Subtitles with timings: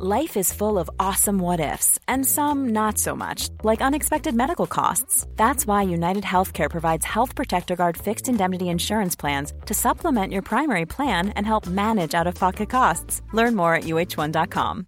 [0.00, 4.68] Life is full of awesome what ifs, and some not so much, like unexpected medical
[4.68, 5.26] costs.
[5.34, 10.42] That's why United Healthcare provides Health Protector Guard fixed indemnity insurance plans to supplement your
[10.42, 13.22] primary plan and help manage out of pocket costs.
[13.32, 14.86] Learn more at uh1.com.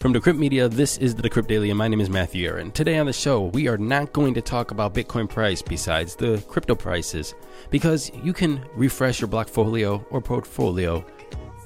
[0.00, 2.70] From Decrypt Media, this is the Decrypt Daily, and my name is Matthew Aaron.
[2.70, 6.40] Today on the show, we are not going to talk about Bitcoin price besides the
[6.46, 7.34] crypto prices,
[7.70, 11.04] because you can refresh your Blockfolio or portfolio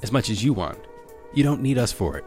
[0.03, 0.79] as much as you want.
[1.35, 2.25] You don't need us for it.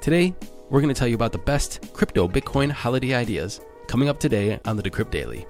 [0.00, 0.34] Today,
[0.70, 4.58] we're going to tell you about the best crypto Bitcoin holiday ideas coming up today
[4.64, 5.42] on the Decrypt Daily.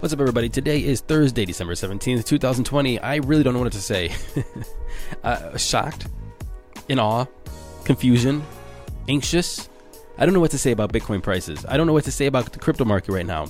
[0.00, 0.50] What's up, everybody?
[0.50, 2.98] Today is Thursday, December 17th, 2020.
[3.00, 4.12] I really don't know what to say.
[5.24, 6.06] uh, shocked,
[6.90, 7.24] in awe,
[7.84, 8.44] confusion,
[9.08, 9.70] anxious.
[10.18, 11.64] I don't know what to say about Bitcoin prices.
[11.66, 13.46] I don't know what to say about the crypto market right now.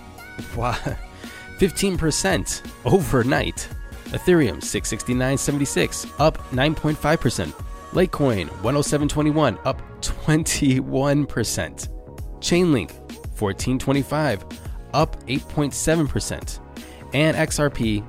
[1.59, 3.69] 15% overnight.
[4.05, 7.51] Ethereum 669.76, up 9.5%.
[7.91, 11.87] Litecoin 107.21, up 21%.
[12.39, 12.91] Chainlink
[13.39, 14.43] 1425,
[14.95, 16.59] up 8.7%.
[17.13, 18.03] And XRP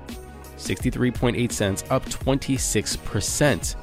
[0.57, 3.77] 63.8 cents, up 26%.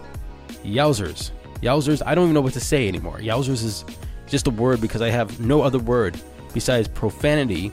[0.63, 1.31] Yowzers.
[1.61, 3.17] Yowzers, I don't even know what to say anymore.
[3.19, 3.85] Yowzers is
[4.27, 6.19] just a word because I have no other word
[6.53, 7.71] besides profanity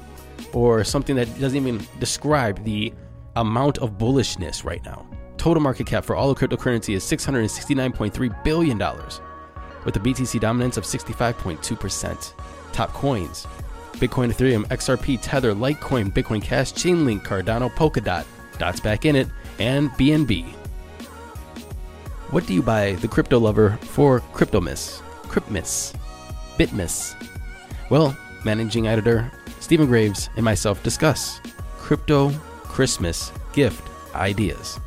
[0.53, 2.93] or something that doesn't even describe the
[3.37, 5.07] amount of bullishness right now.
[5.37, 8.79] Total market cap for all of cryptocurrency is $669.3 billion,
[9.85, 12.33] with a BTC dominance of 65.2%.
[12.73, 13.47] Top coins
[13.93, 18.25] Bitcoin, Ethereum, XRP, Tether, Litecoin, Bitcoin Cash, Chainlink, Cardano, Polkadot,
[18.59, 20.45] Dots back in it, and BNB.
[22.31, 25.95] What do you buy the crypto lover for Cryptomiss, Cryptmiss,
[26.59, 27.15] Bitmiss?
[27.91, 29.31] Well, managing editor
[29.61, 31.41] Stephen Graves and myself discuss
[31.77, 32.31] crypto
[32.65, 34.79] Christmas gift ideas.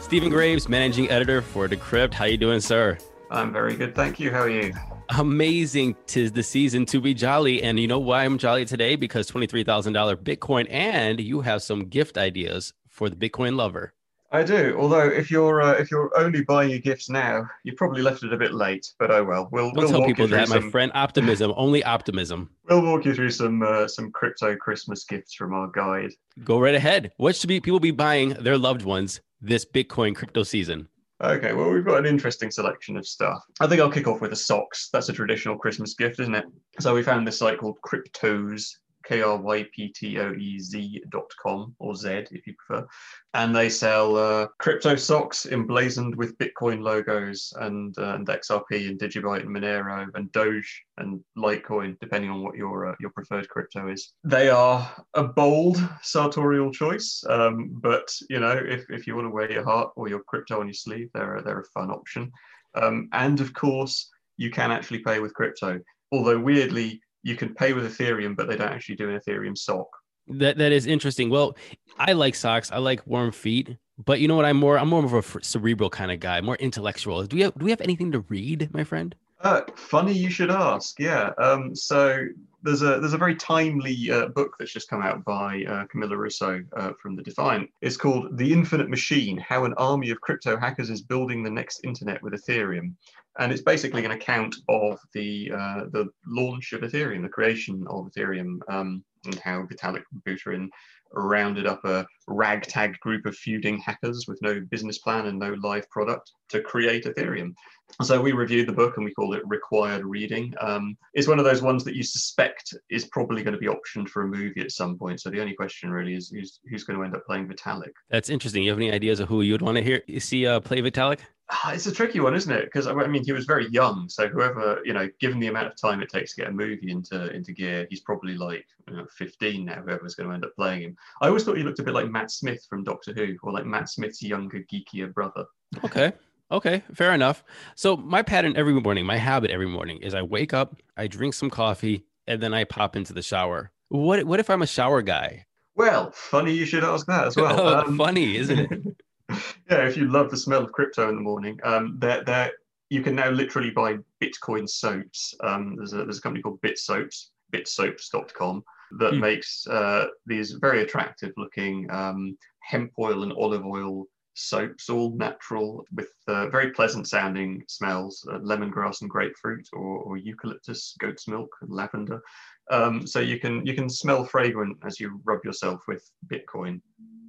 [0.00, 2.14] Stephen Graves, managing editor for Decrypt.
[2.14, 2.98] How you doing, sir?
[3.30, 4.30] I'm very good, thank you.
[4.30, 4.72] How are you?
[5.10, 5.96] Amazing.
[6.06, 7.62] Tis the season to be jolly.
[7.62, 8.96] And you know why I'm jolly today?
[8.96, 13.94] Because $23,000 Bitcoin and you have some gift ideas for the Bitcoin lover.
[14.30, 14.76] I do.
[14.78, 18.32] Although, if you're uh, if you're only buying your gifts now, you probably left it
[18.32, 18.92] a bit late.
[18.98, 19.48] But oh well.
[19.50, 20.92] We'll, we'll tell people that, some, my friend.
[20.94, 22.50] Optimism, only optimism.
[22.68, 26.10] We'll walk you through some uh, some crypto Christmas gifts from our guide.
[26.44, 27.12] Go right ahead.
[27.16, 30.88] What should be people be buying their loved ones this Bitcoin crypto season?
[31.24, 33.42] Okay, well we've got an interesting selection of stuff.
[33.60, 34.90] I think I'll kick off with the socks.
[34.92, 36.44] That's a traditional Christmas gift, isn't it?
[36.80, 38.70] So we found this site called Cryptos,
[39.08, 42.86] K R Y P T O E Z dot com or Z if you prefer,
[43.34, 48.98] and they sell uh, crypto socks emblazoned with Bitcoin logos and uh, and XRP and
[48.98, 53.88] Digibyte and Monero and Doge and Litecoin, depending on what your uh, your preferred crypto
[53.88, 54.12] is.
[54.24, 59.30] They are a bold sartorial choice, um, but you know if, if you want to
[59.30, 62.30] wear your heart or your crypto on your sleeve, they're they're a fun option.
[62.74, 65.80] Um, and of course, you can actually pay with crypto.
[66.12, 69.88] Although weirdly, you can pay with Ethereum, but they don't actually do an Ethereum sock.
[70.28, 71.30] That that is interesting.
[71.30, 71.56] Well,
[71.98, 72.70] I like socks.
[72.70, 73.76] I like warm feet.
[74.04, 74.44] But you know what?
[74.44, 77.24] I'm more I'm more of a cerebral kind of guy, more intellectual.
[77.24, 79.14] Do we have do we have anything to read, my friend?
[79.40, 80.98] Uh, funny you should ask.
[80.98, 81.30] Yeah.
[81.38, 82.26] Um, so
[82.62, 86.16] there's a there's a very timely uh, book that's just come out by uh, Camila
[86.16, 87.70] Russo uh, from the Defiant.
[87.80, 91.80] It's called The Infinite Machine: How an Army of Crypto Hackers is Building the Next
[91.84, 92.94] Internet with Ethereum.
[93.38, 98.06] And it's basically an account of the uh, the launch of Ethereum, the creation of
[98.06, 100.68] Ethereum, um, and how Vitalik Buterin
[101.12, 105.88] rounded up a ragtag group of feuding hackers with no business plan and no live
[105.90, 107.54] product to create Ethereum.
[108.02, 110.54] So we reviewed the book and we call it required reading.
[110.60, 114.08] Um, it's one of those ones that you suspect is probably going to be optioned
[114.08, 115.20] for a movie at some point.
[115.20, 117.92] So the only question really is who's, who's going to end up playing Vitalik?
[118.10, 118.62] That's interesting.
[118.62, 121.20] You have any ideas of who you'd want to hear see uh, play Vitalik?
[121.50, 122.66] Ah, It's a tricky one, isn't it?
[122.66, 125.76] Because I mean, he was very young, so whoever you know, given the amount of
[125.76, 129.06] time it takes to get a movie into into gear, he's probably like you know,
[129.16, 129.80] 15 now.
[129.82, 132.10] Whoever's going to end up playing him, I always thought he looked a bit like
[132.10, 135.44] Matt Smith from Doctor Who, or like Matt Smith's younger, geekier brother.
[135.84, 136.12] Okay.
[136.50, 137.44] Okay, fair enough.
[137.74, 141.34] So my pattern every morning, my habit every morning is I wake up, I drink
[141.34, 143.70] some coffee, and then I pop into the shower.
[143.88, 145.44] What what if I'm a shower guy?
[145.76, 147.84] Well, funny you should ask that as well.
[147.86, 148.70] Um, Funny, isn't it?
[149.70, 152.52] yeah, if you love the smell of crypto in the morning, um, there, there,
[152.90, 155.34] you can now literally buy Bitcoin soaps.
[155.42, 158.64] Um, there's a there's a company called Bit Soaps, bitsoaps.com,
[158.98, 159.20] that Hmm.
[159.20, 165.84] makes uh, these very attractive looking um, hemp oil and olive oil soaps, all natural
[165.92, 171.50] with uh, very pleasant sounding smells, uh, lemongrass and grapefruit, or, or eucalyptus, goat's milk,
[171.60, 172.22] and lavender.
[172.70, 176.80] Um, so you can you can smell fragrant as you rub yourself with Bitcoin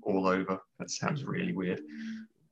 [0.10, 0.60] all over.
[0.80, 1.82] That sounds really weird.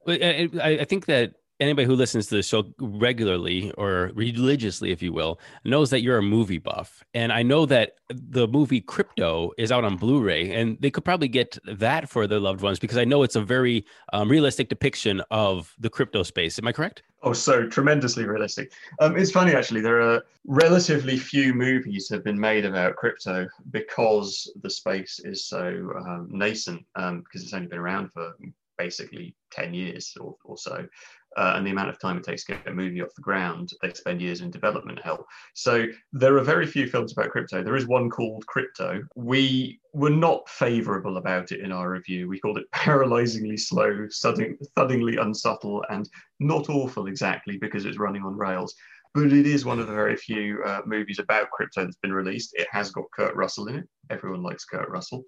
[0.07, 0.49] I
[0.81, 5.39] I think that anybody who listens to the show regularly or religiously, if you will,
[5.65, 7.03] knows that you're a movie buff.
[7.13, 11.05] And I know that the movie Crypto is out on Blu ray, and they could
[11.05, 14.69] probably get that for their loved ones because I know it's a very um, realistic
[14.69, 16.59] depiction of the crypto space.
[16.59, 17.03] Am I correct?
[17.23, 18.71] Oh, so tremendously realistic.
[18.99, 19.81] Um, it's funny actually.
[19.81, 25.91] There are relatively few movies have been made about crypto because the space is so
[25.97, 26.85] um, nascent.
[26.95, 28.33] Um, because it's only been around for
[28.77, 30.85] basically ten years or, or so,
[31.35, 33.71] uh, and the amount of time it takes to get a movie off the ground,
[33.81, 35.25] they spend years in development hell.
[35.53, 37.61] So there are very few films about crypto.
[37.61, 39.03] There is one called Crypto.
[39.15, 42.27] We were not favourable about it in our review.
[42.27, 46.09] We called it paralyzingly slow, thudding, thuddingly unsubtle, and
[46.39, 48.73] not awful exactly because it's running on rails.
[49.13, 52.53] But it is one of the very few uh, movies about crypto that's been released.
[52.53, 53.87] It has got Kurt Russell in it.
[54.09, 55.23] Everyone likes Kurt Russell.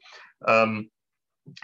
[0.48, 0.90] Um,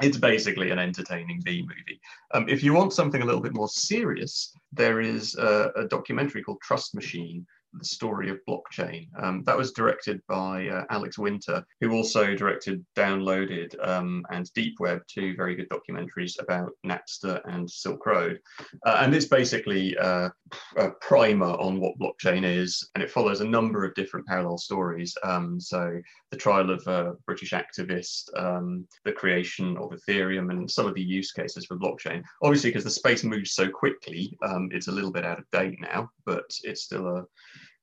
[0.02, 2.00] it's basically an entertaining B movie.
[2.34, 6.44] Um, if you want something a little bit more serious, there is a, a documentary
[6.44, 7.46] called Trust Machine,
[7.78, 9.08] the story of blockchain.
[9.22, 14.80] Um, that was directed by uh, Alex Winter, who also directed Downloaded um, and Deep
[14.80, 18.40] Web, two very good documentaries about Napster and Silk Road.
[18.86, 20.30] Uh, and it's basically uh,
[20.78, 25.16] a primer on what blockchain is, and it follows a number of different parallel stories.
[25.24, 26.00] Um, so
[26.32, 31.02] the trial of a British activist, um, the creation of Ethereum, and some of the
[31.02, 32.24] use cases for blockchain.
[32.42, 35.80] Obviously, because the space moves so quickly, um, it's a little bit out of date
[35.82, 37.26] now, but it's still a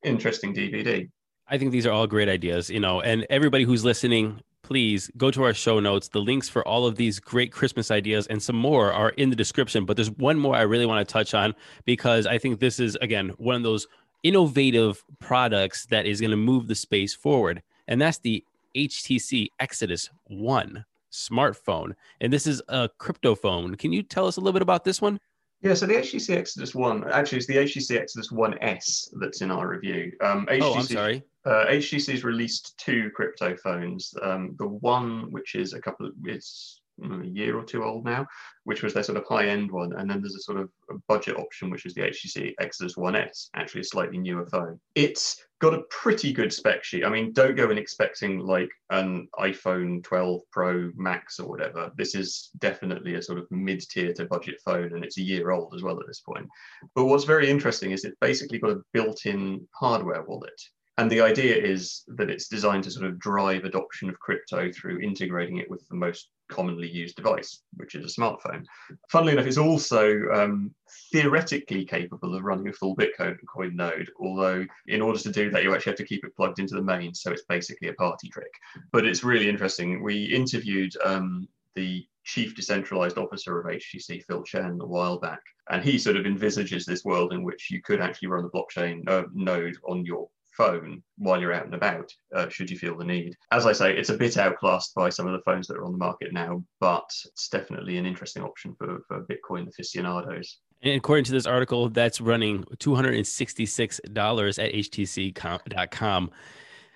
[0.02, 1.08] interesting DVD.
[1.48, 5.30] I think these are all great ideas, you know, and everybody who's listening, please go
[5.30, 6.08] to our show notes.
[6.08, 9.36] The links for all of these great Christmas ideas and some more are in the
[9.36, 9.84] description.
[9.84, 11.54] But there's one more I really want to touch on
[11.84, 13.86] because I think this is, again, one of those
[14.22, 17.62] innovative products that is going to move the space forward.
[17.88, 18.44] And that's the
[18.76, 21.92] HTC Exodus One smartphone.
[22.20, 23.74] And this is a crypto phone.
[23.74, 25.20] Can you tell us a little bit about this one?
[25.62, 29.50] Yeah, so the HTC Exodus One, actually, it's the HTC Exodus One S that's in
[29.50, 30.12] our review.
[30.20, 31.22] Um, HTC, Oh, I'm sorry.
[31.44, 34.12] Uh, HTC's released two crypto phones.
[34.22, 38.26] Um, the one, which is a couple, of, it's a year or two old now,
[38.64, 40.70] which was their sort of high-end one, and then there's a sort of
[41.08, 44.78] budget option, which is the HTC Exodus One S, actually a slightly newer phone.
[44.94, 47.04] It's got a pretty good spec sheet.
[47.04, 51.90] I mean, don't go in expecting like an iPhone 12 Pro Max or whatever.
[51.96, 55.74] This is definitely a sort of mid-tier to budget phone, and it's a year old
[55.74, 56.48] as well at this point.
[56.94, 60.60] But what's very interesting is it's basically got a built-in hardware wallet.
[60.98, 65.00] And the idea is that it's designed to sort of drive adoption of crypto through
[65.00, 68.64] integrating it with the most commonly used device, which is a smartphone.
[69.10, 70.74] Funnily enough, it's also um,
[71.10, 75.62] theoretically capable of running a full Bitcoin coin node, although in order to do that,
[75.62, 77.14] you actually have to keep it plugged into the main.
[77.14, 78.52] So it's basically a party trick.
[78.92, 80.02] But it's really interesting.
[80.02, 85.40] We interviewed um, the chief decentralized officer of HTC, Phil Chen, a while back,
[85.70, 89.08] and he sort of envisages this world in which you could actually run the blockchain
[89.08, 93.04] uh, node on your phone while you're out and about, uh, should you feel the
[93.04, 93.34] need.
[93.50, 95.92] As I say, it's a bit outclassed by some of the phones that are on
[95.92, 100.58] the market now, but it's definitely an interesting option for, for Bitcoin aficionados.
[100.82, 106.30] And according to this article, that's running $266 at htc.com.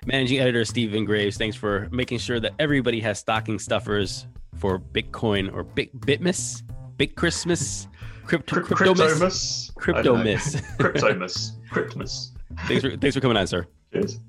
[0.05, 5.53] Managing editor Stephen Graves, thanks for making sure that everybody has stocking stuffers for Bitcoin
[5.53, 6.63] or Bit Bitmas,
[6.97, 7.89] Bit Christmas,
[8.25, 9.73] Crypto Crypto- Cryptomus.
[9.75, 9.97] Cryptomus?
[9.97, 10.35] I don't know.
[10.35, 11.51] Cryptomus.
[11.71, 12.36] Cryptomus.
[12.57, 12.69] Cryptomus.
[12.69, 13.67] thanks for thanks for coming on, sir.
[13.93, 14.21] Cheers.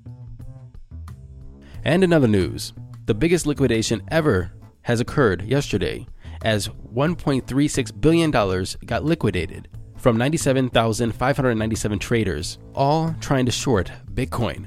[1.84, 2.72] And in other news,
[3.06, 6.06] the biggest liquidation ever has occurred yesterday
[6.42, 14.66] as $1.36 billion got liquidated from 97,597 traders, all trying to short Bitcoin.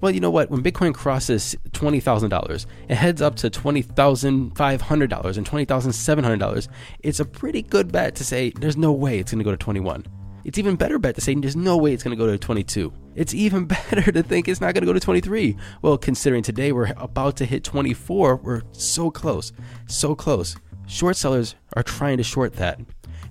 [0.00, 0.50] Well, you know what?
[0.50, 6.68] When Bitcoin crosses $20,000, it heads up to $20,500 and $20,700.
[7.00, 9.58] It's a pretty good bet to say there's no way it's going to go to
[9.58, 10.06] 21.
[10.44, 12.92] It's even better bet to say there's no way it's going to go to 22.
[13.14, 15.56] It's even better to think it's not going to go to 23.
[15.82, 19.52] Well, considering today we're about to hit 24, we're so close,
[19.86, 20.56] so close.
[20.86, 22.80] Short sellers are trying to short that.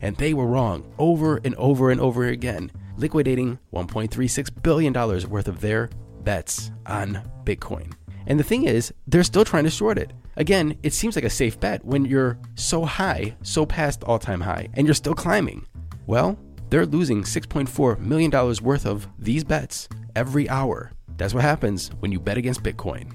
[0.02, 5.60] And they were wrong over and over and over again, liquidating $1.36 billion worth of
[5.60, 5.90] their
[6.24, 7.94] bets on Bitcoin.
[8.28, 10.14] And the thing is, they're still trying to short it.
[10.38, 14.40] Again, it seems like a safe bet when you're so high, so past all time
[14.40, 15.66] high, and you're still climbing.
[16.08, 16.38] Well,
[16.70, 18.32] they're losing $6.4 million
[18.64, 20.92] worth of these bets every hour.
[21.18, 23.12] That's what happens when you bet against Bitcoin.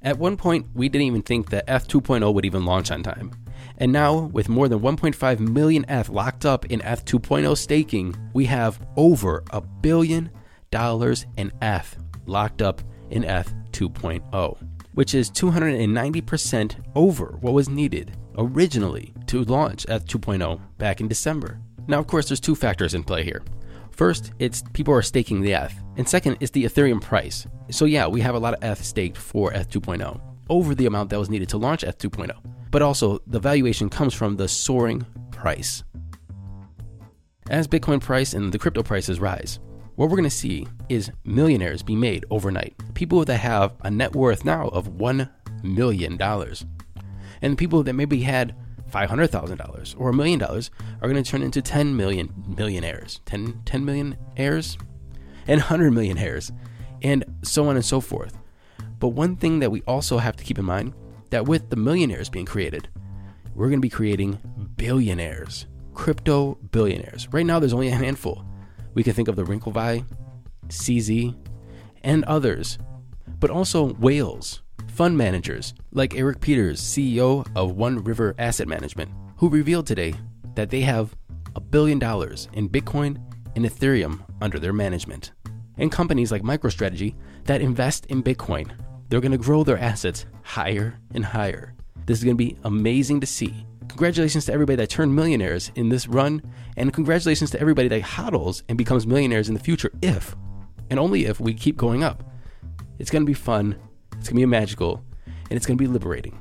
[0.00, 3.32] At one point, we didn't even think that ETH 2.0 would even launch on time.
[3.78, 8.44] And now, with more than 1.5 million ETH locked up in ETH 2.0 staking, we
[8.46, 10.30] have over a billion
[10.70, 11.96] dollars in ETH
[12.26, 14.56] locked up in ETH 2.0,
[14.94, 21.60] which is 290% over what was needed originally to launch ETH 2.0 back in December.
[21.86, 23.42] Now, of course, there's two factors in play here.
[23.90, 27.46] First, it's people are staking the ETH, and second it's the Ethereum price.
[27.70, 31.10] So yeah, we have a lot of ETH staked for ETH 2.0 over the amount
[31.10, 32.30] that was needed to launch ETH 2.0.
[32.70, 35.82] But also, the valuation comes from the soaring price.
[37.50, 39.58] As Bitcoin price and the crypto prices rise,
[39.96, 42.74] what we're going to see is millionaires be made overnight.
[42.94, 45.28] People that have a net worth now of $1
[45.64, 46.16] million.
[47.42, 48.54] And the people that maybe had
[48.90, 53.84] $500,000 or a million dollars are going to turn into 10 million millionaires, 10, 10
[53.84, 54.78] million heirs,
[55.46, 56.52] and 100 million heirs,
[57.02, 58.38] and so on and so forth.
[58.98, 60.94] But one thing that we also have to keep in mind
[61.30, 62.88] that with the millionaires being created,
[63.54, 64.38] we're going to be creating
[64.76, 67.28] billionaires, crypto billionaires.
[67.32, 68.44] Right now, there's only a handful.
[68.94, 70.04] We can think of the Winklevi,
[70.68, 71.36] CZ,
[72.02, 72.78] and others,
[73.40, 74.62] but also whales,
[74.98, 80.12] fund managers like Eric Peters, CEO of One River Asset Management, who revealed today
[80.56, 81.16] that they have
[81.54, 83.16] a billion dollars in Bitcoin
[83.54, 85.30] and Ethereum under their management.
[85.76, 87.14] And companies like MicroStrategy
[87.44, 88.72] that invest in Bitcoin,
[89.08, 91.76] they're going to grow their assets higher and higher.
[92.06, 93.54] This is going to be amazing to see.
[93.86, 96.42] Congratulations to everybody that turned millionaires in this run,
[96.76, 100.34] and congratulations to everybody that hodls and becomes millionaires in the future if,
[100.90, 102.24] and only if, we keep going up.
[102.98, 103.76] It's going to be fun,
[104.18, 106.40] it's going to be magical, and it's going to be liberating.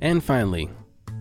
[0.00, 0.70] And finally,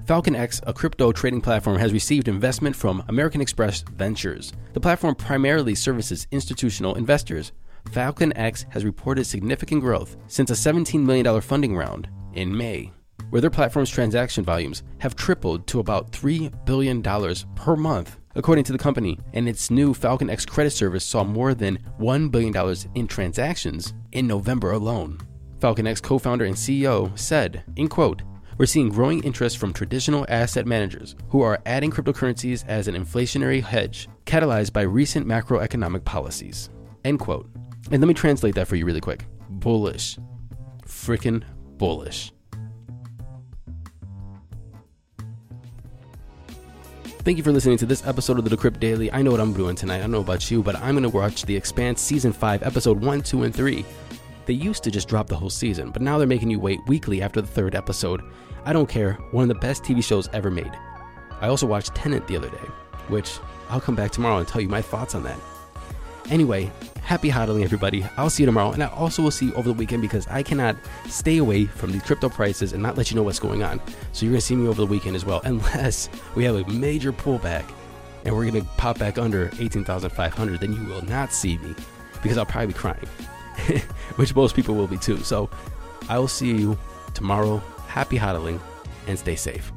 [0.06, 4.54] Falcon X, a crypto trading platform, has received investment from American Express Ventures.
[4.74, 7.52] The platform primarily services institutional investors.
[7.92, 12.92] Falcon X has reported significant growth since a $17 million funding round in May,
[13.30, 17.02] where their platform's transaction volumes have tripled to about $3 billion
[17.56, 19.20] per month, according to the company.
[19.34, 24.28] And its new Falcon X credit service saw more than $1 billion in transactions in
[24.28, 25.20] November alone.
[25.60, 28.22] Falcon X co founder and CEO said, in quote,
[28.58, 33.64] we're seeing growing interest from traditional asset managers who are adding cryptocurrencies as an inflationary
[33.64, 36.70] hedge, catalyzed by recent macroeconomic policies.
[37.06, 37.50] End quote.
[37.92, 39.26] And let me translate that for you really quick.
[39.50, 40.18] Bullish.
[40.86, 41.44] Freaking
[41.78, 42.34] bullish.
[47.30, 49.14] Thank you for listening to this episode of the Decrypt Daily.
[49.14, 49.98] I know what I'm doing tonight.
[49.98, 53.00] I don't know about you, but I'm going to watch The Expanse Season 5, Episode
[53.00, 53.86] 1, 2, and 3.
[54.48, 57.22] They used to just drop the whole season, but now they're making you wait weekly
[57.22, 58.24] after the third episode.
[58.66, 60.72] I don't care, one of the best TV shows ever made.
[61.40, 62.68] I also watched Tenet the other day,
[63.10, 63.38] which
[63.70, 65.38] I'll come back tomorrow and tell you my thoughts on that.
[66.30, 66.72] Anyway,
[67.02, 68.06] happy hodling, everybody.
[68.18, 70.44] I'll see you tomorrow, and I also will see you over the weekend because I
[70.44, 70.76] cannot
[71.08, 73.82] stay away from these crypto prices and not let you know what's going on.
[74.14, 77.12] So you're gonna see me over the weekend as well, unless we have a major
[77.12, 77.66] pullback
[78.26, 80.60] and we're gonna pop back under 18,500.
[80.60, 81.74] Then you will not see me
[82.22, 83.08] because I'll probably be crying.
[84.16, 85.18] which most people will be too.
[85.20, 85.50] So
[86.08, 86.78] I will see you
[87.14, 87.58] tomorrow.
[87.88, 88.60] Happy hodling
[89.08, 89.72] and stay safe.